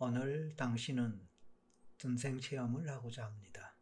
오늘 0.00 0.54
당신은 0.54 1.28
전생 1.96 2.38
체험을 2.38 2.88
하고자 2.88 3.24
합니다. 3.26 3.74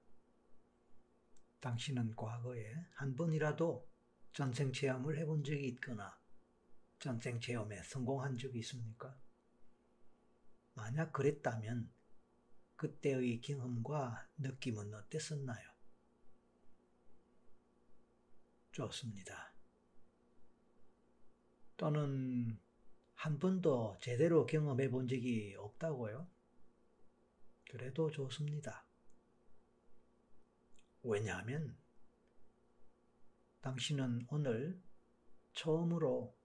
당신은 1.60 2.16
과거에 2.16 2.72
한 2.94 3.14
번이라도 3.14 3.86
전생 4.32 4.72
체험을 4.72 5.18
해본 5.18 5.44
적이 5.44 5.68
있거나 5.68 6.18
전생 6.98 7.38
체험에 7.38 7.82
성공한 7.82 8.38
적이 8.38 8.60
있습니까? 8.60 9.14
만약 10.72 11.12
그랬다면 11.12 11.92
그때의 12.76 13.42
경험과 13.42 14.26
느낌은 14.38 14.94
어땠었나요? 14.94 15.68
좋습니다. 18.72 19.52
또는 21.76 22.58
한 23.16 23.38
번도 23.38 23.96
제대로 24.00 24.46
경험해 24.46 24.90
본 24.90 25.08
적이 25.08 25.56
없다고요? 25.58 26.28
그래도 27.70 28.10
좋습니다. 28.10 28.84
왜냐하면 31.02 31.76
당신은 33.62 34.26
오늘 34.28 34.80
처음으로 35.54 36.36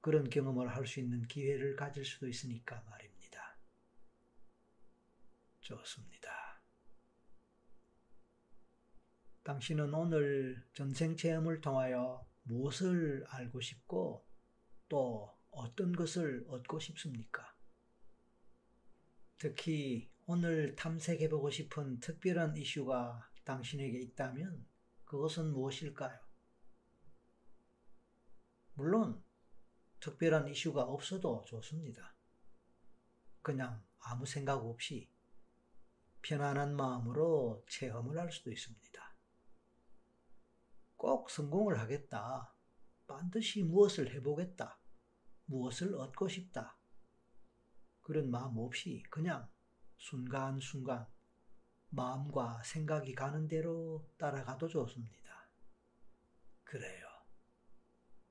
그런 0.00 0.30
경험을 0.30 0.74
할 0.74 0.86
수 0.86 1.00
있는 1.00 1.26
기회를 1.26 1.74
가질 1.76 2.04
수도 2.04 2.28
있으니까 2.28 2.82
말입니다. 2.88 3.58
좋습니다. 5.60 6.62
당신은 9.42 9.92
오늘 9.92 10.64
전생 10.72 11.16
체험을 11.16 11.60
통하여 11.60 12.24
무엇을 12.44 13.26
알고 13.28 13.60
싶고 13.60 14.24
또 14.88 15.35
어떤 15.56 15.92
것을 15.92 16.44
얻고 16.48 16.78
싶습니까? 16.78 17.54
특히 19.38 20.10
오늘 20.26 20.74
탐색해보고 20.76 21.50
싶은 21.50 21.98
특별한 22.00 22.56
이슈가 22.58 23.30
당신에게 23.44 23.98
있다면 24.00 24.66
그것은 25.06 25.52
무엇일까요? 25.52 26.18
물론 28.74 29.22
특별한 30.00 30.48
이슈가 30.48 30.82
없어도 30.82 31.42
좋습니다. 31.46 32.14
그냥 33.40 33.82
아무 34.00 34.26
생각 34.26 34.56
없이 34.56 35.08
편안한 36.20 36.76
마음으로 36.76 37.64
체험을 37.70 38.18
할 38.18 38.30
수도 38.30 38.52
있습니다. 38.52 39.14
꼭 40.96 41.30
성공을 41.30 41.78
하겠다. 41.78 42.52
반드시 43.06 43.62
무엇을 43.62 44.12
해보겠다. 44.14 44.78
무엇을 45.46 45.94
얻고 45.94 46.28
싶다. 46.28 46.76
그런 48.02 48.30
마음 48.30 48.58
없이 48.58 49.02
그냥 49.10 49.48
순간순간 49.96 51.06
마음과 51.90 52.62
생각이 52.62 53.14
가는 53.14 53.48
대로 53.48 54.08
따라가도 54.18 54.68
좋습니다. 54.68 55.50
그래요. 56.64 57.06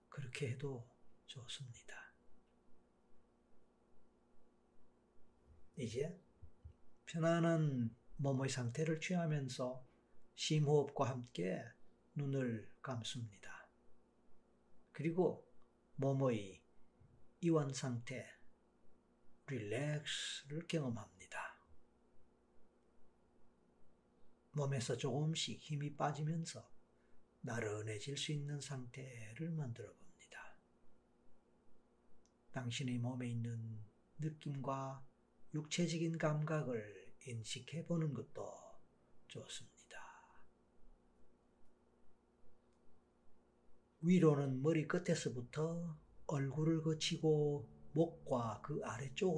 그렇게 0.09 0.51
해도 0.51 0.87
좋습니다. 1.25 1.95
이제 5.77 6.17
편안한 7.05 7.93
몸의 8.17 8.49
상태를 8.49 9.01
취하면서 9.01 9.85
심호흡과 10.35 11.09
함께 11.09 11.61
눈을 12.15 12.71
감습니다. 12.81 13.67
그리고 14.93 15.45
몸의 15.95 16.64
이완 17.45 17.71
상태, 17.75 18.27
릴렉스를 19.45 20.65
경험합니다. 20.67 21.55
몸에서 24.53 24.97
조금씩 24.97 25.59
힘이 25.59 25.95
빠지면서 25.95 26.67
나른해질 27.41 28.17
수 28.17 28.31
있는 28.31 28.59
상태를 28.59 29.51
만들어 29.51 29.93
봅니다. 29.93 30.57
당신의 32.51 32.97
몸에 32.97 33.29
있는 33.29 33.79
느낌과 34.17 35.05
육체적인 35.53 36.17
감각을 36.17 37.13
인식해 37.27 37.85
보는 37.85 38.15
것도 38.15 38.51
좋습니다. 39.27 39.99
위로는 44.01 44.63
머리 44.63 44.87
끝에서부터 44.87 46.04
얼굴을 46.27 46.81
거치고 46.81 47.65
목과 47.93 48.59
그 48.61 48.81
아래쪽으로 48.83 49.33